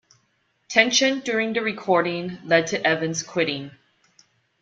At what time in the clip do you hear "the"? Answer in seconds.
1.53-1.61